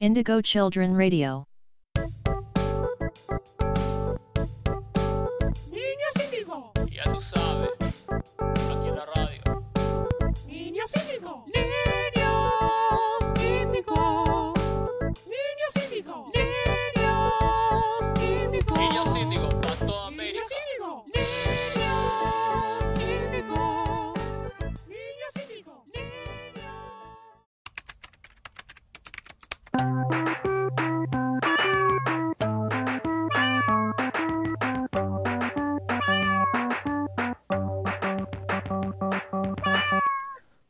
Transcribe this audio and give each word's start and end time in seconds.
Indigo 0.00 0.40
Children 0.40 0.96
Radio. 0.96 1.44
Niños 5.68 6.14
índigo, 6.24 6.72
Ya 6.88 7.02
tú 7.02 7.20
sabes, 7.20 7.70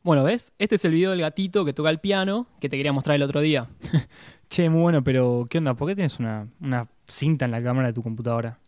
Bueno, 0.01 0.23
¿ves? 0.23 0.53
Este 0.57 0.75
es 0.75 0.85
el 0.85 0.93
video 0.93 1.11
del 1.11 1.19
gatito 1.19 1.65
que 1.65 1.73
toca 1.73 1.89
el 1.89 1.99
piano 1.99 2.47
que 2.61 2.69
te 2.69 2.77
quería 2.77 2.93
mostrar 2.93 3.15
el 3.15 3.23
otro 3.23 3.41
día. 3.41 3.67
Che, 4.49 4.69
muy 4.69 4.81
bueno, 4.81 5.03
pero 5.03 5.45
¿qué 5.49 5.57
onda? 5.57 5.73
¿Por 5.73 5.89
qué 5.89 5.95
tienes 5.95 6.19
una, 6.19 6.47
una 6.61 6.87
cinta 7.05 7.45
en 7.45 7.51
la 7.51 7.61
cámara 7.61 7.89
de 7.89 7.93
tu 7.93 8.01
computadora? 8.01 8.59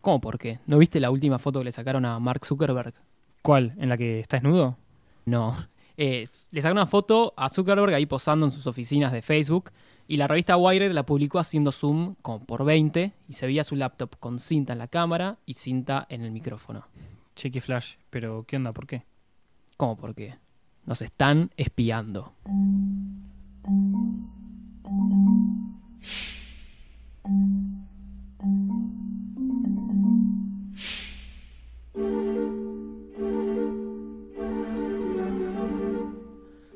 ¿Cómo 0.00 0.20
por 0.20 0.38
qué? 0.38 0.58
¿No 0.66 0.78
viste 0.78 0.98
la 0.98 1.10
última 1.10 1.38
foto 1.38 1.60
que 1.60 1.66
le 1.66 1.72
sacaron 1.72 2.04
a 2.04 2.18
Mark 2.18 2.44
Zuckerberg? 2.44 2.94
¿Cuál? 3.42 3.74
¿En 3.78 3.88
la 3.88 3.96
que 3.96 4.18
está 4.18 4.38
desnudo? 4.38 4.76
No. 5.24 5.56
Eh, 5.96 6.26
le 6.50 6.60
sacaron 6.60 6.78
una 6.78 6.86
foto 6.86 7.32
a 7.36 7.48
Zuckerberg 7.48 7.94
ahí 7.94 8.06
posando 8.06 8.46
en 8.46 8.52
sus 8.52 8.66
oficinas 8.66 9.12
de 9.12 9.22
Facebook 9.22 9.70
y 10.08 10.16
la 10.16 10.26
revista 10.26 10.56
Wired 10.56 10.90
la 10.90 11.06
publicó 11.06 11.38
haciendo 11.38 11.70
zoom 11.70 12.16
como 12.22 12.44
por 12.44 12.64
20 12.64 13.12
y 13.28 13.32
se 13.32 13.46
veía 13.46 13.62
su 13.62 13.76
laptop 13.76 14.18
con 14.18 14.40
cinta 14.40 14.72
en 14.72 14.80
la 14.80 14.88
cámara 14.88 15.38
y 15.46 15.54
cinta 15.54 16.06
en 16.10 16.22
el 16.24 16.32
micrófono. 16.32 16.88
Che, 17.36 17.52
qué 17.52 17.60
flash, 17.60 17.94
pero 18.10 18.44
¿qué 18.48 18.56
onda? 18.56 18.72
¿Por 18.72 18.88
qué? 18.88 19.06
¿Cómo 19.76 19.96
por 19.96 20.14
qué? 20.14 20.41
Nos 20.84 21.02
están 21.02 21.50
espiando. 21.56 22.32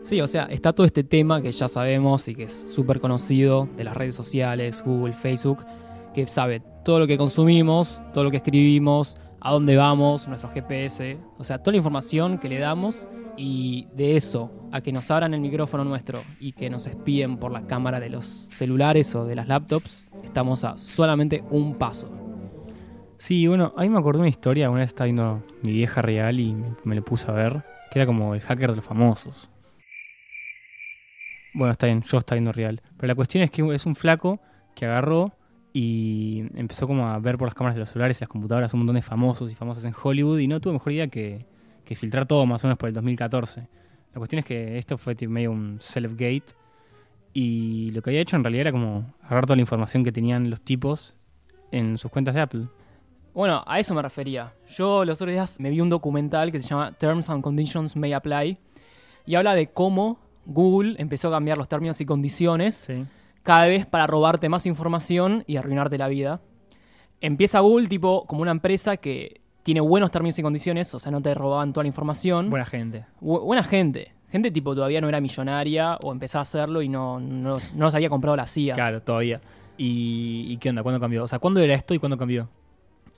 Sí, 0.06 0.20
o 0.20 0.28
sea, 0.28 0.44
está 0.44 0.72
todo 0.72 0.86
este 0.86 1.02
tema 1.02 1.42
que 1.42 1.50
ya 1.50 1.66
sabemos 1.66 2.28
y 2.28 2.36
que 2.36 2.44
es 2.44 2.66
súper 2.68 3.00
conocido 3.00 3.68
de 3.76 3.82
las 3.82 3.96
redes 3.96 4.14
sociales, 4.14 4.80
Google, 4.86 5.14
Facebook, 5.14 5.66
que 6.14 6.28
sabe 6.28 6.62
todo 6.84 7.00
lo 7.00 7.08
que 7.08 7.18
consumimos, 7.18 8.00
todo 8.14 8.22
lo 8.22 8.30
que 8.30 8.36
escribimos, 8.36 9.18
a 9.40 9.52
dónde 9.52 9.76
vamos, 9.76 10.28
nuestro 10.28 10.50
GPS, 10.50 11.18
o 11.38 11.44
sea, 11.44 11.58
toda 11.58 11.72
la 11.72 11.78
información 11.78 12.38
que 12.38 12.48
le 12.48 12.58
damos 12.58 13.08
y 13.36 13.86
de 13.94 14.16
eso 14.16 14.50
a 14.72 14.80
que 14.80 14.92
nos 14.92 15.10
abran 15.10 15.34
el 15.34 15.40
micrófono 15.40 15.84
nuestro 15.84 16.20
y 16.40 16.52
que 16.52 16.70
nos 16.70 16.86
espíen 16.86 17.36
por 17.36 17.52
la 17.52 17.66
cámara 17.66 18.00
de 18.00 18.10
los 18.10 18.48
celulares 18.50 19.14
o 19.14 19.24
de 19.24 19.34
las 19.34 19.48
laptops, 19.48 20.10
estamos 20.24 20.64
a 20.64 20.76
solamente 20.78 21.44
un 21.50 21.74
paso. 21.74 22.10
Sí, 23.18 23.46
bueno, 23.46 23.72
ahí 23.76 23.88
me 23.88 23.98
acordé 23.98 24.20
una 24.20 24.28
historia, 24.28 24.70
una 24.70 24.80
vez 24.80 24.88
estaba 24.88 25.06
viendo 25.06 25.42
mi 25.62 25.72
vieja 25.72 26.02
real 26.02 26.38
y 26.38 26.54
me, 26.84 26.94
lo 26.94 27.02
puse 27.02 27.30
a 27.30 27.34
ver, 27.34 27.64
que 27.90 27.98
era 27.98 28.06
como 28.06 28.34
el 28.34 28.40
hacker 28.40 28.70
de 28.70 28.76
los 28.76 28.84
famosos. 28.84 29.50
Bueno, 31.54 31.72
está 31.72 31.86
bien, 31.86 32.02
yo 32.02 32.18
estaba 32.18 32.36
viendo 32.36 32.52
real. 32.52 32.82
Pero 32.96 33.08
la 33.08 33.14
cuestión 33.14 33.42
es 33.42 33.50
que 33.50 33.62
es 33.74 33.86
un 33.86 33.94
flaco 33.94 34.40
que 34.74 34.84
agarró 34.84 35.32
y 35.78 36.48
empezó 36.54 36.86
como 36.86 37.06
a 37.06 37.18
ver 37.18 37.36
por 37.36 37.48
las 37.48 37.54
cámaras 37.54 37.74
de 37.74 37.80
los 37.80 37.90
celulares 37.90 38.18
y 38.18 38.22
las 38.22 38.30
computadoras 38.30 38.72
un 38.72 38.80
montón 38.80 38.96
de 38.96 39.02
famosos 39.02 39.52
y 39.52 39.54
famosas 39.54 39.84
en 39.84 39.92
Hollywood 40.02 40.38
y 40.38 40.48
no 40.48 40.58
tuvo 40.58 40.72
mejor 40.72 40.90
idea 40.90 41.08
que, 41.08 41.44
que 41.84 41.94
filtrar 41.94 42.24
todo 42.24 42.46
más 42.46 42.64
o 42.64 42.66
menos 42.66 42.78
por 42.78 42.88
el 42.88 42.94
2014. 42.94 43.68
La 44.14 44.18
cuestión 44.18 44.38
es 44.38 44.46
que 44.46 44.78
esto 44.78 44.96
fue 44.96 45.14
tipo 45.14 45.30
medio 45.30 45.52
un 45.52 45.78
self-gate 45.78 46.54
y 47.34 47.90
lo 47.90 48.00
que 48.00 48.08
había 48.08 48.22
hecho 48.22 48.36
en 48.36 48.44
realidad 48.44 48.62
era 48.62 48.72
como 48.72 49.12
agarrar 49.20 49.44
toda 49.44 49.56
la 49.56 49.60
información 49.60 50.02
que 50.02 50.12
tenían 50.12 50.48
los 50.48 50.62
tipos 50.62 51.14
en 51.70 51.98
sus 51.98 52.10
cuentas 52.10 52.34
de 52.34 52.40
Apple. 52.40 52.68
Bueno, 53.34 53.62
a 53.66 53.78
eso 53.78 53.94
me 53.94 54.00
refería. 54.00 54.54
Yo 54.74 55.04
los 55.04 55.20
otros 55.20 55.34
días 55.34 55.60
me 55.60 55.68
vi 55.68 55.82
un 55.82 55.90
documental 55.90 56.52
que 56.52 56.60
se 56.60 56.68
llama 56.68 56.92
Terms 56.92 57.28
and 57.28 57.42
Conditions 57.42 57.96
May 57.96 58.14
Apply 58.14 58.56
y 59.26 59.34
habla 59.34 59.54
de 59.54 59.66
cómo 59.66 60.20
Google 60.46 60.94
empezó 60.96 61.28
a 61.28 61.32
cambiar 61.32 61.58
los 61.58 61.68
términos 61.68 62.00
y 62.00 62.06
condiciones 62.06 62.76
Sí. 62.76 63.04
Cada 63.46 63.66
vez 63.66 63.86
para 63.86 64.06
robarte 64.08 64.48
más 64.48 64.66
información 64.66 65.44
y 65.46 65.56
arruinarte 65.56 65.96
la 65.96 66.08
vida. 66.08 66.40
Empieza 67.20 67.60
Google 67.60 67.86
tipo 67.88 68.26
como 68.26 68.42
una 68.42 68.50
empresa 68.50 68.96
que 68.98 69.40
tiene 69.62 69.80
buenos 69.80 70.10
términos 70.10 70.38
y 70.38 70.42
condiciones, 70.42 70.92
o 70.94 70.98
sea, 70.98 71.10
no 71.12 71.20
te 71.22 71.34
robaban 71.34 71.72
toda 71.72 71.84
la 71.84 71.88
información. 71.88 72.50
Buena 72.50 72.66
gente. 72.66 73.04
Bu- 73.20 73.42
buena 73.44 73.62
gente. 73.62 74.12
Gente 74.30 74.50
tipo 74.50 74.74
todavía 74.74 75.00
no 75.00 75.08
era 75.08 75.20
millonaria 75.20 75.96
o 76.02 76.12
empezaba 76.12 76.40
a 76.40 76.42
hacerlo 76.42 76.82
y 76.82 76.88
no, 76.88 77.20
no, 77.20 77.58
no 77.74 77.84
los 77.86 77.94
había 77.94 78.10
comprado 78.10 78.36
la 78.36 78.46
CIA. 78.46 78.74
Claro, 78.74 79.00
todavía. 79.00 79.40
¿Y, 79.78 80.46
y 80.48 80.56
qué 80.58 80.70
onda? 80.70 80.82
¿Cuándo 80.82 81.00
cambió? 81.00 81.24
O 81.24 81.28
sea, 81.28 81.38
¿cuándo 81.38 81.60
era 81.60 81.74
esto 81.74 81.94
y 81.94 81.98
cuándo 81.98 82.18
cambió? 82.18 82.48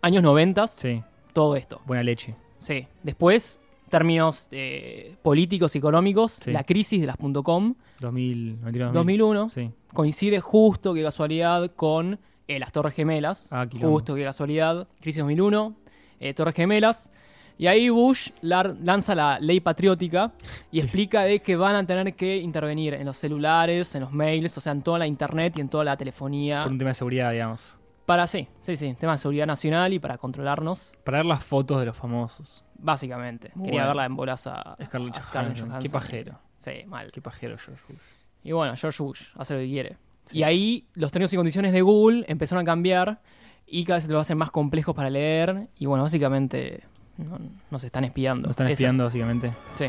Años 0.03 0.22
90, 0.22 0.67
Sí, 0.69 1.03
todo 1.33 1.56
esto. 1.56 1.81
buena 1.87 2.03
leche. 2.03 2.34
Sí. 2.59 2.87
Después, 3.03 3.59
términos 3.88 4.49
eh, 4.53 5.16
políticos 5.22 5.75
y 5.75 5.78
económicos, 5.78 6.32
Sí. 6.44 6.50
la 6.53 6.65
crisis 6.65 7.00
de 7.00 7.06
las 7.06 7.16
.com, 7.43 7.75
2000, 8.00 8.60
99, 8.60 8.93
2001, 8.94 9.50
Sí. 9.50 9.71
coincide 9.93 10.41
justo, 10.41 10.94
qué 10.94 11.03
casualidad, 11.03 11.71
con 11.75 12.19
eh, 12.47 12.59
las 12.59 12.72
Torres 12.72 12.94
Gemelas. 12.94 13.53
Ah, 13.53 13.66
justo, 13.81 14.15
qué 14.15 14.25
casualidad. 14.25 14.88
Crisis 15.00 15.19
2001, 15.21 15.76
eh, 16.21 16.32
Torres 16.34 16.54
Gemelas. 16.54 17.12
Y 17.60 17.66
ahí 17.66 17.88
Bush 17.91 18.31
lar- 18.41 18.76
lanza 18.84 19.15
la 19.16 19.41
ley 19.41 19.59
patriótica 19.60 20.32
y 20.70 20.78
explica 20.81 21.25
de 21.25 21.41
que 21.41 21.56
van 21.56 21.75
a 21.75 21.84
tener 21.84 22.15
que 22.15 22.37
intervenir 22.37 22.94
en 22.94 23.05
los 23.05 23.16
celulares, 23.16 23.94
en 23.97 24.03
los 24.03 24.12
mails, 24.12 24.56
o 24.56 24.60
sea, 24.60 24.70
en 24.72 24.81
toda 24.82 24.99
la 25.00 25.06
internet 25.09 25.59
y 25.59 25.60
en 25.60 25.69
toda 25.69 25.82
la 25.82 25.97
telefonía. 25.97 26.62
Por 26.62 26.72
un 26.72 26.78
tema 26.78 26.91
de 26.91 26.94
seguridad, 26.94 27.32
digamos. 27.32 27.76
Para, 28.06 28.26
sí, 28.28 28.47
sí, 28.62 28.76
sí, 28.76 28.94
tema 28.99 29.12
de 29.12 29.19
seguridad 29.19 29.47
nacional 29.47 29.93
y 29.93 29.99
para 29.99 30.16
controlarnos, 30.16 30.94
Para 31.05 31.19
ver 31.19 31.26
las 31.26 31.44
fotos 31.44 31.81
de 31.81 31.87
los 31.87 31.97
famosos. 31.97 32.65
Básicamente. 32.78 33.50
Muy 33.55 33.66
Quería 33.66 33.81
bueno. 33.83 33.89
verla 33.89 34.05
en 34.06 34.16
bolas 34.16 34.47
a, 34.47 34.77
Scarlett 34.84 35.16
a 35.19 35.22
Scarlett 35.22 35.59
Johansson. 35.59 35.83
Qué 35.83 35.91
pajero. 35.91 36.39
Sí, 36.59 36.72
mal. 36.87 37.12
Qué 37.12 37.21
pajero, 37.21 37.56
George 37.59 37.83
Bush. 37.89 37.99
Y 38.43 38.53
bueno, 38.53 38.75
George 38.77 39.03
Bush 39.03 39.22
hace 39.37 39.55
lo 39.55 39.61
que 39.61 39.66
quiere. 39.66 39.97
Sí. 40.27 40.39
Y 40.39 40.43
ahí 40.43 40.87
los 40.94 41.12
términos 41.12 41.33
y 41.33 41.37
condiciones 41.37 41.72
de 41.72 41.83
Google 41.83 42.25
empezaron 42.28 42.62
a 42.62 42.65
cambiar 42.65 43.21
y 43.67 43.84
cada 43.84 43.99
vez 43.99 44.06
te 44.06 44.12
lo 44.12 44.21
hacen 44.21 44.38
más 44.38 44.50
complejos 44.50 44.94
para 44.94 45.11
leer. 45.11 45.69
Y 45.78 45.87
bueno, 45.87 46.03
básicamente 46.05 46.84
no- 47.17 47.38
nos 47.71 47.84
están 47.84 48.05
espiando. 48.05 48.47
Nos 48.49 48.53
están 48.53 48.67
Eso. 48.69 48.72
espiando, 48.75 49.05
básicamente. 49.05 49.53
Sí. 49.75 49.87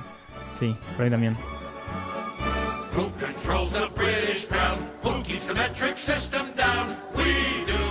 Sí, 0.51 0.75
por 0.95 1.05
ahí 1.05 1.11
también. 1.11 1.35
Who 2.95 3.11
controls 3.19 3.72
the 3.72 3.88
British 3.95 4.47
crown? 4.47 4.79
Who 5.03 5.23
keeps 5.23 5.45
the 5.47 5.53
metric 5.53 5.97
system 5.97 6.47
down? 6.55 6.95
We 7.16 7.23
do. 7.72 7.88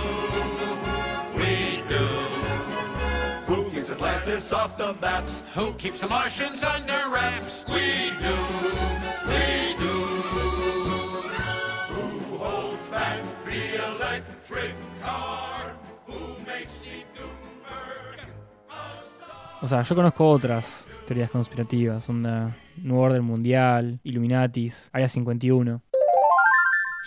O 19.61 19.67
sea, 19.67 19.81
yo 19.81 19.93
conozco 19.93 20.29
otras 20.29 20.87
teorías 21.05 21.29
conspirativas. 21.29 22.07
Onda 22.07 22.55
Nuevo 22.77 23.03
Orden 23.03 23.23
Mundial, 23.25 23.99
Illuminatis, 24.03 24.89
Área 24.93 25.09
51. 25.09 25.81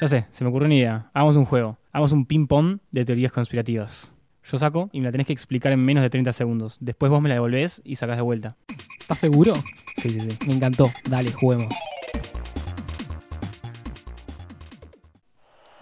Ya 0.00 0.06
sé, 0.06 0.26
se 0.30 0.44
me 0.44 0.50
ocurrió 0.50 0.66
una 0.66 0.74
idea. 0.74 1.10
Hagamos 1.14 1.36
un 1.36 1.46
juego. 1.46 1.78
Hagamos 1.92 2.12
un 2.12 2.26
ping-pong 2.26 2.78
de 2.90 3.04
teorías 3.06 3.32
conspirativas. 3.32 4.12
Yo 4.44 4.58
saco 4.58 4.90
y 4.92 5.00
me 5.00 5.06
la 5.06 5.12
tenés 5.12 5.26
que 5.26 5.32
explicar 5.32 5.72
en 5.72 5.84
menos 5.84 6.02
de 6.02 6.10
30 6.10 6.32
segundos. 6.32 6.76
Después 6.80 7.10
vos 7.10 7.22
me 7.22 7.28
la 7.28 7.36
devolvés 7.36 7.80
y 7.84 7.94
sacás 7.94 8.16
de 8.16 8.22
vuelta. 8.22 8.56
¿Estás 9.00 9.18
seguro? 9.18 9.54
Sí, 9.96 10.10
sí, 10.10 10.20
sí. 10.20 10.38
Me 10.46 10.54
encantó. 10.54 10.90
Dale, 11.08 11.30
juguemos. 11.32 11.72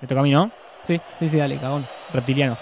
Me 0.00 0.08
toca 0.08 0.20
a 0.20 0.24
mí, 0.24 0.30
¿no? 0.30 0.50
Sí, 0.82 1.00
sí, 1.18 1.28
sí, 1.28 1.38
dale, 1.38 1.58
cagón. 1.58 1.86
Reptilianos. 2.12 2.60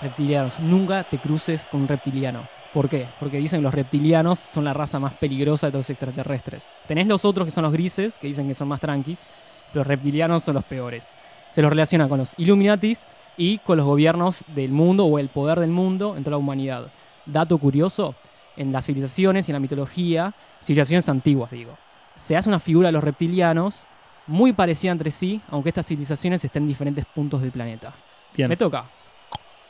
Reptilianos. 0.00 0.60
Nunca 0.60 1.04
te 1.04 1.18
cruces 1.18 1.68
con 1.68 1.82
un 1.82 1.88
reptiliano. 1.88 2.48
¿Por 2.72 2.88
qué? 2.88 3.08
Porque 3.18 3.38
dicen 3.38 3.60
que 3.60 3.64
los 3.64 3.74
reptilianos 3.74 4.38
son 4.38 4.64
la 4.64 4.72
raza 4.72 5.00
más 5.00 5.14
peligrosa 5.14 5.66
de 5.66 5.72
todos 5.72 5.88
los 5.88 5.90
extraterrestres. 5.90 6.72
Tenés 6.86 7.08
los 7.08 7.24
otros 7.24 7.44
que 7.44 7.50
son 7.50 7.64
los 7.64 7.72
grises, 7.72 8.18
que 8.18 8.28
dicen 8.28 8.46
que 8.46 8.54
son 8.54 8.68
más 8.68 8.80
tranquis, 8.80 9.26
pero 9.72 9.80
los 9.80 9.88
reptilianos 9.88 10.44
son 10.44 10.54
los 10.54 10.64
peores. 10.64 11.16
Se 11.50 11.62
los 11.62 11.70
relaciona 11.70 12.08
con 12.08 12.18
los 12.18 12.34
Illuminatis 12.38 13.06
y 13.40 13.56
con 13.56 13.78
los 13.78 13.86
gobiernos 13.86 14.44
del 14.48 14.70
mundo 14.70 15.06
o 15.06 15.18
el 15.18 15.30
poder 15.30 15.60
del 15.60 15.70
mundo 15.70 16.14
en 16.14 16.24
toda 16.24 16.32
la 16.32 16.36
humanidad. 16.36 16.92
Dato 17.24 17.56
curioso, 17.56 18.14
en 18.54 18.70
las 18.70 18.84
civilizaciones 18.84 19.48
y 19.48 19.52
en 19.52 19.54
la 19.54 19.60
mitología, 19.60 20.34
civilizaciones 20.62 21.08
antiguas 21.08 21.50
digo, 21.50 21.78
se 22.16 22.36
hace 22.36 22.50
una 22.50 22.58
figura 22.58 22.88
de 22.88 22.92
los 22.92 23.02
reptilianos 23.02 23.86
muy 24.26 24.52
parecida 24.52 24.92
entre 24.92 25.10
sí, 25.10 25.40
aunque 25.48 25.70
estas 25.70 25.86
civilizaciones 25.86 26.44
estén 26.44 26.64
en 26.64 26.68
diferentes 26.68 27.06
puntos 27.06 27.40
del 27.40 27.50
planeta. 27.50 27.94
Bien. 28.36 28.46
Me 28.46 28.58
toca. 28.58 28.84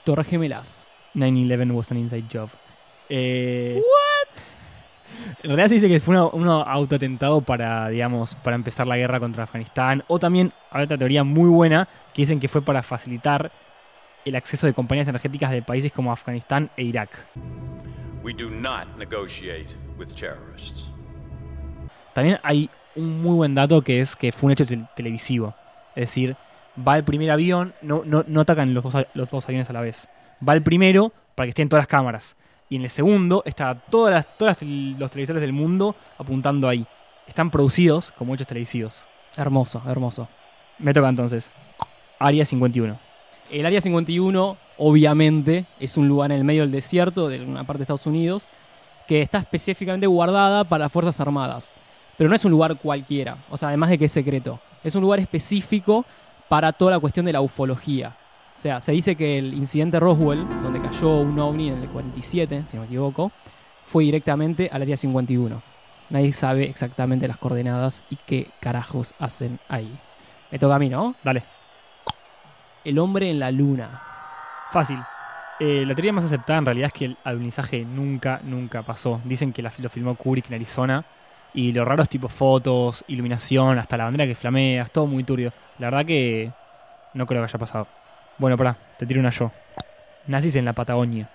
Torres 0.02 0.26
Gemelas. 0.26 0.88
9-11 1.14 1.70
was 1.70 1.92
an 1.92 1.98
inside 1.98 2.26
job. 2.28 2.50
Eh, 3.08 3.80
En 5.42 5.50
realidad 5.50 5.68
se 5.68 5.74
dice 5.74 5.88
que 5.88 6.00
fue 6.00 6.20
un 6.20 6.48
autoatentado 6.48 7.40
para, 7.40 7.88
digamos, 7.88 8.34
para 8.36 8.56
empezar 8.56 8.86
la 8.86 8.96
guerra 8.96 9.20
contra 9.20 9.44
Afganistán. 9.44 10.04
O 10.08 10.18
también 10.18 10.52
hay 10.70 10.84
otra 10.84 10.98
teoría 10.98 11.24
muy 11.24 11.48
buena 11.48 11.88
que 12.12 12.22
dicen 12.22 12.40
que 12.40 12.48
fue 12.48 12.62
para 12.62 12.82
facilitar 12.82 13.50
el 14.24 14.36
acceso 14.36 14.66
de 14.66 14.74
compañías 14.74 15.08
energéticas 15.08 15.50
de 15.50 15.62
países 15.62 15.92
como 15.92 16.12
Afganistán 16.12 16.70
e 16.76 16.82
Irak. 16.84 17.26
We 18.22 18.34
do 18.34 18.50
not 18.50 18.86
negotiate 18.98 19.68
with 19.98 20.08
terrorists. 20.08 20.92
También 22.12 22.38
hay 22.42 22.68
un 22.96 23.22
muy 23.22 23.34
buen 23.36 23.54
dato 23.54 23.80
que 23.82 24.00
es 24.00 24.16
que 24.16 24.32
fue 24.32 24.48
un 24.48 24.52
hecho 24.52 24.66
tel- 24.66 24.88
televisivo. 24.94 25.54
Es 25.94 26.10
decir, 26.10 26.36
va 26.86 26.96
el 26.96 27.04
primer 27.04 27.30
avión, 27.30 27.72
no, 27.80 28.02
no, 28.04 28.24
no 28.26 28.40
atacan 28.42 28.74
los 28.74 28.84
dos, 28.84 29.06
los 29.14 29.30
dos 29.30 29.44
aviones 29.46 29.70
a 29.70 29.72
la 29.72 29.80
vez. 29.80 30.08
Va 30.46 30.54
el 30.54 30.62
primero 30.62 31.12
para 31.34 31.46
que 31.46 31.50
estén 31.50 31.68
todas 31.68 31.80
las 31.82 31.88
cámaras. 31.88 32.36
Y 32.70 32.76
en 32.76 32.82
el 32.82 32.88
segundo 32.88 33.42
está 33.44 33.74
todas 33.74 34.14
las, 34.14 34.38
todas 34.38 34.62
las 34.62 34.70
los 34.70 35.10
televisores 35.10 35.40
del 35.40 35.52
mundo 35.52 35.96
apuntando 36.16 36.68
ahí. 36.68 36.86
Están 37.26 37.50
producidos 37.50 38.12
como 38.12 38.32
hechos 38.32 38.46
televisivos. 38.46 39.08
Hermoso, 39.36 39.82
hermoso. 39.88 40.28
Me 40.78 40.94
toca 40.94 41.08
entonces. 41.08 41.50
Área 42.20 42.44
51. 42.44 42.96
El 43.50 43.66
Área 43.66 43.80
51, 43.80 44.56
obviamente, 44.78 45.66
es 45.80 45.96
un 45.96 46.06
lugar 46.06 46.30
en 46.30 46.38
el 46.38 46.44
medio 46.44 46.62
del 46.62 46.70
desierto 46.70 47.28
de 47.28 47.44
una 47.44 47.64
parte 47.64 47.78
de 47.78 47.82
Estados 47.82 48.06
Unidos 48.06 48.52
que 49.08 49.20
está 49.20 49.38
específicamente 49.38 50.06
guardada 50.06 50.62
para 50.62 50.84
las 50.84 50.92
Fuerzas 50.92 51.18
Armadas. 51.18 51.74
Pero 52.16 52.30
no 52.30 52.36
es 52.36 52.44
un 52.44 52.52
lugar 52.52 52.78
cualquiera, 52.78 53.38
o 53.50 53.56
sea, 53.56 53.68
además 53.68 53.90
de 53.90 53.98
que 53.98 54.04
es 54.04 54.12
secreto. 54.12 54.60
Es 54.84 54.94
un 54.94 55.02
lugar 55.02 55.18
específico 55.18 56.04
para 56.48 56.72
toda 56.72 56.92
la 56.92 57.00
cuestión 57.00 57.26
de 57.26 57.32
la 57.32 57.40
ufología. 57.40 58.16
O 58.54 58.58
sea, 58.62 58.80
se 58.80 58.92
dice 58.92 59.16
que 59.16 59.38
el 59.38 59.54
incidente 59.54 59.98
Roswell, 60.00 60.46
donde 60.62 60.80
cayó 60.80 61.18
un 61.20 61.38
ovni 61.38 61.68
en 61.70 61.82
el 61.82 61.88
47, 61.88 62.64
si 62.66 62.76
no 62.76 62.82
me 62.82 62.86
equivoco, 62.88 63.32
fue 63.84 64.04
directamente 64.04 64.68
al 64.70 64.82
Área 64.82 64.96
51. 64.96 65.62
Nadie 66.10 66.32
sabe 66.32 66.64
exactamente 66.68 67.26
las 67.28 67.38
coordenadas 67.38 68.04
y 68.10 68.16
qué 68.26 68.48
carajos 68.60 69.14
hacen 69.18 69.58
ahí. 69.68 69.90
Me 70.50 70.58
toca 70.58 70.74
a 70.74 70.78
mí, 70.78 70.88
¿no? 70.90 71.14
Dale. 71.22 71.42
El 72.84 72.98
hombre 72.98 73.30
en 73.30 73.38
la 73.38 73.50
luna. 73.50 74.02
Fácil. 74.72 74.98
Eh, 75.58 75.84
la 75.86 75.94
teoría 75.94 76.12
más 76.12 76.24
aceptada 76.24 76.58
en 76.58 76.64
realidad 76.66 76.86
es 76.88 76.92
que 76.92 77.04
el 77.06 77.16
alunizaje 77.24 77.84
nunca, 77.84 78.40
nunca 78.42 78.82
pasó. 78.82 79.20
Dicen 79.24 79.52
que 79.52 79.62
la- 79.62 79.72
lo 79.78 79.88
filmó 79.88 80.14
Kubrick 80.16 80.48
en 80.48 80.54
Arizona. 80.54 81.04
Y 81.52 81.72
lo 81.72 81.84
raro 81.84 82.02
es 82.02 82.08
tipo 82.08 82.28
fotos, 82.28 83.04
iluminación, 83.08 83.78
hasta 83.78 83.96
la 83.96 84.04
bandera 84.04 84.24
que 84.26 84.34
flamea, 84.36 84.84
es 84.84 84.90
todo 84.92 85.06
muy 85.06 85.24
turbio. 85.24 85.52
La 85.78 85.88
verdad 85.90 86.06
que 86.06 86.50
no 87.14 87.26
creo 87.26 87.40
que 87.40 87.44
haya 87.44 87.58
pasado. 87.58 87.88
Bueno, 88.40 88.56
pará, 88.56 88.78
te 88.98 89.04
tiro 89.04 89.20
una 89.20 89.28
yo. 89.28 89.52
Nazis 90.26 90.56
en 90.56 90.64
la 90.64 90.72
Patagonia. 90.72 91.28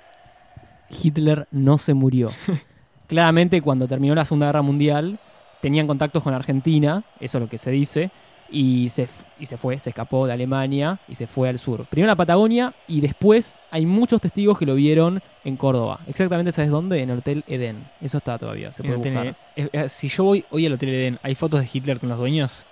Hitler 0.89 1.47
no 1.51 1.77
se 1.77 1.93
murió. 1.93 2.31
Claramente 3.07 3.61
cuando 3.61 3.87
terminó 3.87 4.15
la 4.15 4.25
Segunda 4.25 4.47
Guerra 4.47 4.63
Mundial 4.63 5.19
tenían 5.61 5.85
contactos 5.85 6.23
con 6.23 6.33
Argentina, 6.33 7.03
eso 7.19 7.37
es 7.37 7.41
lo 7.43 7.47
que 7.47 7.59
se 7.59 7.69
dice, 7.69 8.09
y 8.49 8.89
se, 8.89 9.07
y 9.39 9.45
se 9.45 9.55
fue, 9.55 9.77
se 9.77 9.91
escapó 9.91 10.25
de 10.25 10.33
Alemania 10.33 10.99
y 11.07 11.13
se 11.13 11.27
fue 11.27 11.47
al 11.47 11.59
sur. 11.59 11.85
Primero 11.85 12.09
a 12.09 12.13
la 12.13 12.17
Patagonia 12.17 12.73
y 12.87 13.01
después 13.01 13.59
hay 13.69 13.85
muchos 13.85 14.19
testigos 14.19 14.57
que 14.57 14.65
lo 14.65 14.73
vieron 14.73 15.21
en 15.43 15.57
Córdoba. 15.57 15.99
Exactamente, 16.07 16.51
¿sabes 16.51 16.71
dónde? 16.71 17.03
En 17.03 17.11
el 17.11 17.19
Hotel 17.19 17.43
Edén. 17.47 17.87
Eso 18.01 18.17
está 18.17 18.39
todavía, 18.39 18.71
se 18.71 18.81
puede 18.81 18.95
buscar. 18.95 19.27
Eh, 19.55 19.69
eh, 19.71 19.89
si 19.89 20.07
yo 20.07 20.23
voy 20.23 20.43
hoy 20.49 20.65
al 20.65 20.73
Hotel 20.73 20.89
Edén, 20.89 21.19
¿hay 21.21 21.35
fotos 21.35 21.59
de 21.59 21.69
Hitler 21.71 21.99
con 21.99 22.09
los 22.09 22.17
dueños? 22.17 22.65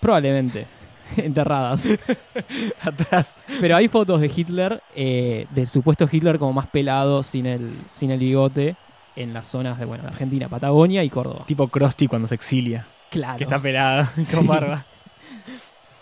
Probablemente. 0.00 0.66
Enterradas. 1.16 1.98
Atrás. 2.82 3.36
Pero 3.60 3.76
hay 3.76 3.88
fotos 3.88 4.20
de 4.20 4.30
Hitler, 4.34 4.82
eh, 4.94 5.46
del 5.50 5.66
supuesto 5.66 6.08
Hitler 6.10 6.38
como 6.38 6.52
más 6.52 6.66
pelado, 6.66 7.22
sin 7.22 7.46
el, 7.46 7.70
sin 7.86 8.10
el 8.10 8.18
bigote, 8.20 8.76
en 9.16 9.32
las 9.32 9.46
zonas 9.46 9.78
de, 9.78 9.84
bueno, 9.84 10.04
Argentina, 10.06 10.48
Patagonia 10.48 11.04
y 11.04 11.10
Córdoba. 11.10 11.44
Tipo 11.46 11.68
Krusty 11.68 12.06
cuando 12.08 12.28
se 12.28 12.34
exilia. 12.34 12.86
Claro. 13.10 13.38
Que 13.38 13.44
está 13.44 13.60
pelada, 13.60 14.12
Sí. 14.18 14.34
con 14.36 14.46
barba. 14.46 14.84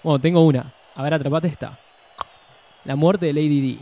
Bueno, 0.03 0.19
tengo 0.21 0.45
una. 0.45 0.73
A 0.95 1.03
ver, 1.03 1.15
atrapate 1.15 1.49
esta. 1.49 1.79
La 2.85 2.97
muerte 2.97 3.27
de 3.27 3.33
Lady 3.33 3.77
D. 3.77 3.79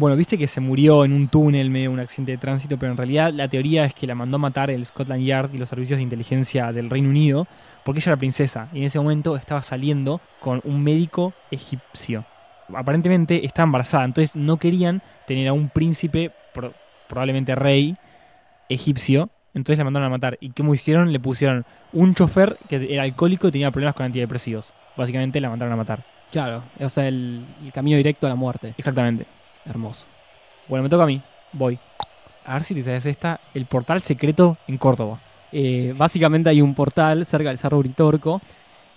Bueno, 0.00 0.16
viste 0.16 0.38
que 0.38 0.48
se 0.48 0.62
murió 0.62 1.04
en 1.04 1.12
un 1.12 1.28
túnel 1.28 1.68
medio 1.68 1.90
de 1.90 1.94
un 1.94 2.00
accidente 2.00 2.32
de 2.32 2.38
tránsito, 2.38 2.78
pero 2.78 2.90
en 2.92 2.96
realidad 2.96 3.34
la 3.34 3.48
teoría 3.48 3.84
es 3.84 3.92
que 3.92 4.06
la 4.06 4.14
mandó 4.14 4.36
a 4.36 4.38
matar 4.38 4.70
el 4.70 4.86
Scotland 4.86 5.22
Yard 5.22 5.52
y 5.52 5.58
los 5.58 5.68
servicios 5.68 5.98
de 5.98 6.02
inteligencia 6.02 6.72
del 6.72 6.88
Reino 6.88 7.10
Unido, 7.10 7.46
porque 7.84 7.98
ella 8.00 8.12
era 8.12 8.16
princesa 8.16 8.68
y 8.72 8.78
en 8.78 8.84
ese 8.84 8.98
momento 8.98 9.36
estaba 9.36 9.62
saliendo 9.62 10.22
con 10.40 10.62
un 10.64 10.82
médico 10.82 11.34
egipcio. 11.50 12.24
Aparentemente 12.74 13.44
estaba 13.44 13.66
embarazada, 13.66 14.06
entonces 14.06 14.34
no 14.34 14.56
querían 14.56 15.02
tener 15.26 15.48
a 15.48 15.52
un 15.52 15.68
príncipe, 15.68 16.32
pro- 16.54 16.72
probablemente 17.06 17.54
rey, 17.54 17.94
egipcio, 18.70 19.28
entonces 19.52 19.76
la 19.76 19.84
mandaron 19.84 20.06
a 20.06 20.10
matar. 20.12 20.38
¿Y 20.40 20.48
cómo 20.52 20.72
hicieron? 20.72 21.12
Le 21.12 21.20
pusieron 21.20 21.66
un 21.92 22.14
chofer 22.14 22.56
que 22.70 22.88
era 22.90 23.02
alcohólico 23.02 23.48
y 23.48 23.50
tenía 23.50 23.70
problemas 23.70 23.96
con 23.96 24.06
antidepresivos. 24.06 24.72
Básicamente 24.96 25.42
la 25.42 25.50
mandaron 25.50 25.74
a 25.74 25.76
matar. 25.76 26.06
Claro, 26.32 26.62
o 26.78 26.88
sea, 26.88 27.06
el, 27.06 27.44
el 27.62 27.70
camino 27.74 27.98
directo 27.98 28.26
a 28.26 28.30
la 28.30 28.36
muerte. 28.36 28.72
Exactamente. 28.78 29.26
Hermoso. 29.64 30.06
Bueno, 30.68 30.82
me 30.82 30.88
toca 30.88 31.04
a 31.04 31.06
mí. 31.06 31.20
Voy. 31.52 31.78
A 32.44 32.54
ver 32.54 32.64
si 32.64 32.74
te 32.74 32.82
sabes 32.82 33.06
esta. 33.06 33.40
El 33.54 33.66
portal 33.66 34.02
secreto 34.02 34.56
en 34.66 34.78
Córdoba. 34.78 35.20
Eh, 35.52 35.94
básicamente 35.96 36.50
hay 36.50 36.62
un 36.62 36.74
portal 36.74 37.26
cerca 37.26 37.48
del 37.48 37.58
Cerro 37.58 37.78
Uritorco 37.78 38.40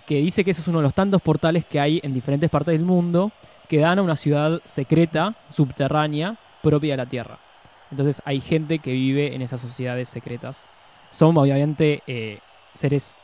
que 0.06 0.16
dice 0.16 0.44
que 0.44 0.52
eso 0.52 0.60
es 0.60 0.68
uno 0.68 0.78
de 0.78 0.84
los 0.84 0.94
tantos 0.94 1.20
portales 1.22 1.64
que 1.64 1.80
hay 1.80 2.00
en 2.02 2.14
diferentes 2.14 2.50
partes 2.50 2.72
del 2.72 2.84
mundo 2.84 3.32
que 3.68 3.78
dan 3.78 3.98
a 3.98 4.02
una 4.02 4.16
ciudad 4.16 4.60
secreta, 4.64 5.34
subterránea, 5.50 6.36
propia 6.62 6.92
de 6.92 6.96
la 6.98 7.06
Tierra. 7.06 7.38
Entonces 7.90 8.22
hay 8.24 8.40
gente 8.40 8.78
que 8.78 8.92
vive 8.92 9.34
en 9.34 9.42
esas 9.42 9.60
sociedades 9.60 10.08
secretas. 10.08 10.68
Son 11.10 11.36
obviamente 11.36 12.02
eh, 12.06 12.38
seres 12.74 13.16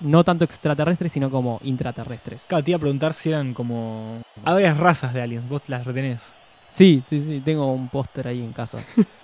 no 0.00 0.22
tanto 0.22 0.44
extraterrestres, 0.44 1.12
sino 1.12 1.30
como 1.30 1.60
intraterrestres. 1.64 2.46
Claro, 2.48 2.62
te 2.62 2.70
iba 2.70 2.76
a 2.76 2.80
preguntar 2.80 3.14
si 3.14 3.30
eran 3.30 3.54
como. 3.54 4.22
Hay 4.44 4.54
varias 4.54 4.76
razas 4.76 5.12
de 5.12 5.22
aliens. 5.22 5.48
Vos 5.48 5.68
las 5.68 5.86
retenés. 5.86 6.34
Sí, 6.68 7.02
sí, 7.06 7.20
sí, 7.20 7.40
tengo 7.40 7.72
un 7.72 7.88
póster 7.88 8.28
ahí 8.28 8.40
en 8.42 8.52
casa. 8.52 8.78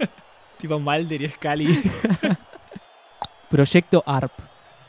Tipo 0.59 0.79
Mulder 0.81 1.23
y 1.23 1.29
Scully. 1.29 1.67
Proyecto 3.51 4.03
ARP. 4.07 4.33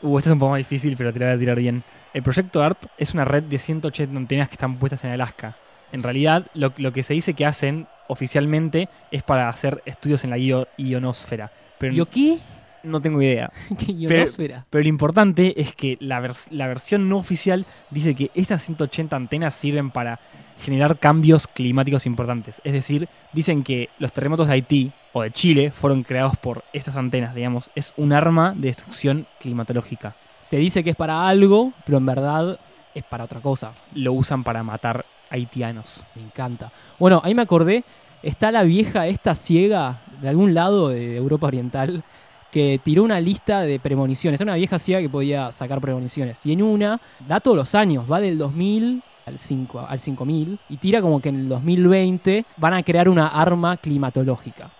uh, 0.02 0.18
esta 0.18 0.30
es 0.30 0.32
un 0.32 0.38
poco 0.38 0.50
más 0.52 0.58
difícil, 0.58 0.96
pero 0.96 1.12
te 1.12 1.18
la 1.18 1.26
voy 1.26 1.34
a 1.36 1.38
tirar 1.38 1.56
bien. 1.58 1.84
El 2.14 2.22
proyecto 2.22 2.62
ARP 2.62 2.84
es 2.98 3.12
una 3.14 3.24
red 3.24 3.42
de 3.44 3.58
180 3.58 4.16
antenas 4.16 4.48
que 4.48 4.54
están 4.54 4.78
puestas 4.78 5.04
en 5.04 5.10
Alaska. 5.10 5.56
En 5.92 6.02
realidad, 6.02 6.46
lo, 6.54 6.72
lo 6.78 6.92
que 6.92 7.02
se 7.02 7.14
dice 7.14 7.34
que 7.34 7.46
hacen 7.46 7.86
oficialmente 8.08 8.88
es 9.10 9.22
para 9.22 9.48
hacer 9.48 9.82
estudios 9.86 10.24
en 10.24 10.30
la 10.30 10.38
io- 10.38 10.66
ionosfera. 10.78 11.52
Pero 11.78 11.92
¿Yo 11.94 12.06
qué? 12.06 12.38
No 12.86 13.00
tengo 13.00 13.20
idea. 13.20 13.52
¿Qué 13.78 13.92
ionosfera? 13.92 14.64
Pero 14.70 14.82
lo 14.82 14.88
importante 14.88 15.60
es 15.60 15.74
que 15.74 15.96
la, 16.00 16.20
vers- 16.20 16.48
la 16.50 16.66
versión 16.66 17.08
no 17.08 17.18
oficial 17.18 17.66
dice 17.90 18.14
que 18.14 18.30
estas 18.34 18.62
180 18.64 19.14
antenas 19.16 19.54
sirven 19.54 19.90
para 19.90 20.20
generar 20.62 20.98
cambios 20.98 21.46
climáticos 21.46 22.06
importantes. 22.06 22.62
Es 22.64 22.72
decir, 22.72 23.08
dicen 23.32 23.62
que 23.62 23.90
los 23.98 24.12
terremotos 24.12 24.46
de 24.48 24.54
Haití 24.54 24.92
o 25.12 25.22
de 25.22 25.30
Chile 25.30 25.70
fueron 25.70 26.02
creados 26.02 26.36
por 26.36 26.64
estas 26.72 26.96
antenas, 26.96 27.34
digamos. 27.34 27.70
Es 27.74 27.92
un 27.98 28.12
arma 28.12 28.54
de 28.56 28.68
destrucción 28.68 29.26
climatológica. 29.40 30.16
Se 30.40 30.56
dice 30.56 30.82
que 30.82 30.90
es 30.90 30.96
para 30.96 31.28
algo, 31.28 31.72
pero 31.84 31.98
en 31.98 32.06
verdad 32.06 32.58
es 32.94 33.04
para 33.04 33.24
otra 33.24 33.40
cosa. 33.40 33.72
Lo 33.94 34.12
usan 34.14 34.44
para 34.44 34.62
matar 34.62 35.04
haitianos. 35.28 36.04
Me 36.14 36.22
encanta. 36.22 36.72
Bueno, 36.98 37.20
ahí 37.24 37.34
me 37.34 37.42
acordé, 37.42 37.84
está 38.22 38.50
la 38.50 38.62
vieja 38.62 39.06
esta 39.08 39.34
ciega 39.34 40.00
de 40.22 40.28
algún 40.30 40.54
lado 40.54 40.88
de 40.88 41.16
Europa 41.16 41.48
Oriental 41.48 42.02
que 42.50 42.80
tiró 42.82 43.02
una 43.02 43.20
lista 43.20 43.60
de 43.62 43.78
premoniciones. 43.80 44.40
Era 44.40 44.50
una 44.52 44.56
vieja 44.56 44.78
ciega 44.78 45.00
que 45.00 45.08
podía 45.08 45.52
sacar 45.52 45.80
premoniciones. 45.80 46.44
Y 46.46 46.52
en 46.52 46.62
una, 46.62 47.00
da 47.26 47.40
todos 47.40 47.56
los 47.56 47.74
años, 47.74 48.10
va 48.10 48.20
del 48.20 48.38
2000 48.38 49.02
al, 49.26 49.38
5, 49.38 49.86
al 49.88 49.98
5000 50.00 50.58
y 50.68 50.76
tira 50.76 51.00
como 51.02 51.20
que 51.20 51.28
en 51.30 51.36
el 51.40 51.48
2020 51.48 52.44
van 52.56 52.74
a 52.74 52.82
crear 52.82 53.08
una 53.08 53.28
arma 53.28 53.76
climatológica. 53.76 54.70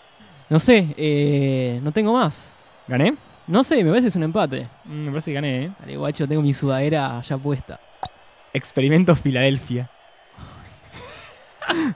No 0.49 0.61
sé, 0.61 0.95
eh, 0.97 1.81
no 1.83 1.91
tengo 1.93 2.13
más. 2.13 2.57
¿Gané? 2.87 3.17
No 3.49 3.65
sé, 3.65 3.83
me 3.83 3.91
parece 3.91 4.05
que 4.07 4.09
es 4.09 4.17
un 4.17 4.23
empate. 4.23 4.69
Mm, 4.85 4.93
Me 5.05 5.11
parece 5.11 5.31
que 5.31 5.35
gané, 5.35 5.65
¿eh? 5.65 5.71
Dale, 5.81 5.97
guacho, 5.97 6.27
tengo 6.29 6.43
mi 6.43 6.53
sudadera 6.53 7.21
ya 7.23 7.37
puesta. 7.37 7.81
Experimento 8.53 9.15
Filadelfia. 9.17 9.91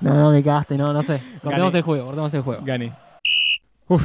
No, 0.00 0.12
no 0.14 0.30
me 0.32 0.42
cagaste, 0.42 0.76
no, 0.76 0.92
no 0.92 1.00
sé. 1.02 1.20
Cortemos 1.42 1.68
Gané. 1.72 1.78
el 1.78 1.82
juego, 1.84 2.06
cortemos 2.06 2.34
el 2.34 2.42
juego. 2.42 2.62
Gané. 2.64 2.92
Uf, 3.86 4.04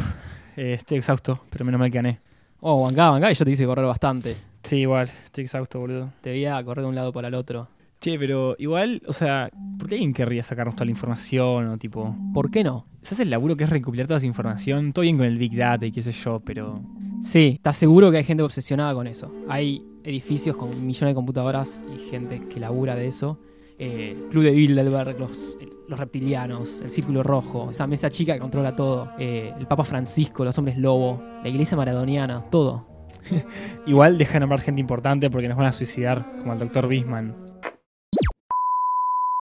eh, 0.56 0.74
estoy 0.74 0.98
exhausto, 0.98 1.42
pero 1.50 1.66
menos 1.66 1.80
mal 1.80 1.92
que 1.92 1.98
gané. 1.98 2.20
Oh, 2.62 2.84
bancá, 2.84 3.10
bancá, 3.10 3.32
y 3.32 3.36
yo 3.36 3.46
te 3.46 3.52
hice 3.52 3.66
correr 3.66 3.86
bastante. 3.86 4.36
Sí, 4.64 4.78
igual, 4.78 5.10
estoy 5.24 5.44
exhausto, 5.44 5.80
boludo. 5.80 6.12
Te 6.22 6.32
veía 6.32 6.64
correr 6.64 6.84
de 6.84 6.90
un 6.90 6.96
lado 6.96 7.14
para 7.14 7.28
el 7.28 7.36
otro. 7.36 7.68
Che, 8.00 8.18
pero 8.20 8.56
igual, 8.58 9.02
o 9.08 9.14
sea, 9.14 9.50
¿por 9.78 9.88
qué 9.88 9.96
alguien 9.96 10.14
querría 10.14 10.44
sacarnos 10.44 10.76
toda 10.76 10.86
la 10.86 10.92
información 10.92 11.68
o 11.68 11.78
tipo... 11.78 12.16
¿Por 12.34 12.52
qué 12.52 12.64
no? 12.64 12.86
Hace 13.02 13.24
el 13.24 13.30
laburo 13.30 13.56
que 13.56 13.64
es 13.64 13.70
recopilar 13.70 14.08
toda 14.08 14.18
esa 14.18 14.26
información, 14.26 14.94
todo 14.94 15.04
bien 15.04 15.18
con 15.18 15.28
el 15.28 15.38
Big 15.38 15.56
Data 15.56 15.86
y 15.86 15.92
qué 15.92 16.02
sé 16.02 16.12
yo, 16.12 16.40
pero 16.40 16.82
Sí, 17.22 17.54
estás 17.56 17.78
seguro 17.78 18.12
que 18.12 18.18
hay 18.18 18.24
gente 18.24 18.44
obsesionada 18.44 18.94
con 18.94 19.08
eso. 19.08 19.34
Hay 19.48 19.84
edificios 20.04 20.56
con 20.56 20.70
millones 20.86 21.12
de 21.12 21.16
computadoras 21.16 21.84
y 21.94 22.00
gente 22.10 22.42
que 22.50 22.60
labura 22.60 22.96
de 22.96 23.08
eso. 23.08 23.40
Eh, 23.78 24.28
Club 24.32 24.44
de 24.44 24.52
Bilderberg, 24.52 25.20
los, 25.20 25.58
los 25.88 26.00
reptilianos, 26.00 26.82
el 26.82 26.90
Círculo 26.90 27.24
Rojo, 27.24 27.72
esa 27.72 27.88
mesa 27.88 28.10
chica 28.10 28.34
que 28.34 28.40
controla 28.40 28.76
todo, 28.76 29.12
eh, 29.20 29.54
el 29.60 29.68
Papa 29.68 29.84
Francisco, 29.84 30.46
los 30.46 30.58
hombres 30.58 30.78
lobo, 30.78 31.22
la 31.44 31.50
iglesia 31.50 31.76
maradoniana, 31.76 32.46
todo. 32.50 32.88
Igual 33.86 34.18
deja 34.18 34.34
de 34.34 34.40
nombrar 34.42 34.62
gente 34.62 34.80
importante 34.82 35.30
porque 35.30 35.48
nos 35.48 35.58
van 35.58 35.68
a 35.68 35.72
suicidar, 35.74 36.26
como 36.40 36.54
el 36.54 36.60
doctor 36.60 36.88
Bisman. 36.88 37.36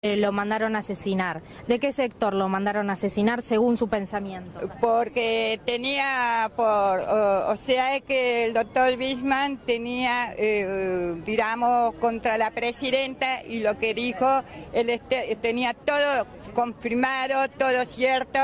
Eh, 0.05 0.17
lo 0.17 0.33
mandaron 0.33 0.75
a 0.75 0.81
asesinar. 0.81 1.43
¿De 1.69 1.79
qué 1.79 1.93
sector 1.93 2.35
lo 2.35 2.49
mandaron 2.49 2.91
a 2.91 2.95
asesinar 2.95 3.41
según 3.41 3.77
su 3.77 3.87
pensamiento? 3.87 4.69
Porque 4.81 5.61
tenía 5.65 6.51
por, 6.57 6.99
o, 6.99 7.55
sea 7.65 8.01
que 8.01 8.47
el 8.47 8.53
doctor 8.53 8.97
Bisman 8.97 9.59
tenía, 9.59 10.35
eh, 10.37 11.15
digamos, 11.25 11.95
contra 12.01 12.37
la 12.37 12.51
presidenta 12.51 13.45
y 13.45 13.61
lo 13.61 13.79
que 13.79 13.95
dijo, 13.95 14.27
él 14.73 14.91
este- 14.91 15.39
tenía 15.41 15.73
todo 15.73 16.27
confirmado, 16.53 17.49
todo 17.51 17.85
cierto, 17.85 18.41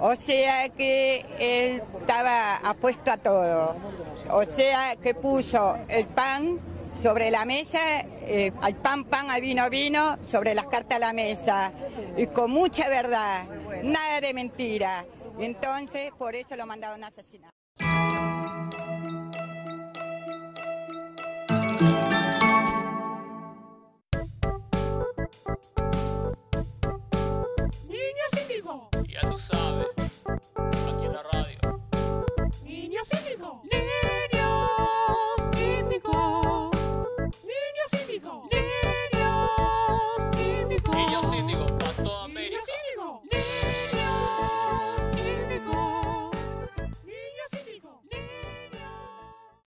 o 0.00 0.14
sea 0.14 0.68
que 0.68 1.24
él 1.38 1.82
estaba 2.02 2.56
apuesto 2.56 3.12
a 3.12 3.16
todo. 3.16 3.76
O 4.30 4.44
sea 4.44 4.94
que 4.96 5.14
puso 5.14 5.78
el 5.88 6.04
pan 6.04 6.58
sobre 7.02 7.30
la 7.30 7.44
mesa, 7.44 8.00
eh, 8.26 8.52
al 8.62 8.74
pan 8.74 9.04
pan, 9.04 9.30
al 9.30 9.40
vino 9.40 9.68
vino, 9.70 10.18
sobre 10.30 10.54
las 10.54 10.66
cartas 10.66 10.96
a 10.96 10.98
la 10.98 11.12
mesa, 11.12 11.72
y 12.16 12.26
con 12.26 12.50
mucha 12.50 12.88
verdad, 12.88 13.44
nada 13.82 14.20
de 14.20 14.34
mentira. 14.34 15.04
Entonces, 15.38 16.10
por 16.18 16.34
eso 16.34 16.56
lo 16.56 16.66
mandaron 16.66 17.04
a 17.04 17.08
asesinar. 17.08 17.50
Niño 27.86 28.24
síndico, 28.32 28.88
Ya 29.08 29.20
tú 29.20 29.38
sabes. 29.38 29.67